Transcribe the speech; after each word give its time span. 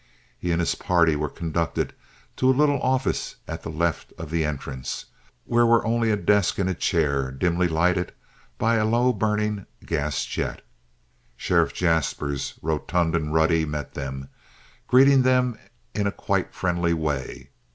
He 0.39 0.49
and 0.51 0.59
his 0.59 0.73
party 0.73 1.15
were 1.15 1.29
conducted 1.29 1.93
to 2.37 2.49
a 2.49 2.57
little 2.57 2.81
office 2.81 3.35
to 3.47 3.55
the 3.55 3.69
left 3.69 4.11
of 4.17 4.31
the 4.31 4.43
entrance, 4.43 5.05
where 5.45 5.63
were 5.63 5.85
only 5.85 6.09
a 6.09 6.17
desk 6.17 6.57
and 6.57 6.67
a 6.67 6.73
chair, 6.73 7.29
dimly 7.31 7.67
lighted 7.67 8.11
by 8.57 8.77
a 8.77 8.85
low 8.85 9.13
burning 9.13 9.67
gas 9.85 10.25
jet. 10.25 10.63
Sheriff 11.37 11.71
Jaspers, 11.75 12.57
rotund 12.63 13.15
and 13.15 13.31
ruddy, 13.31 13.63
met 13.63 13.93
them, 13.93 14.29
greeting 14.87 15.21
them 15.21 15.59
in 15.93 16.09
quite 16.13 16.49
a 16.49 16.53
friendly 16.53 16.93
way. 16.95 17.51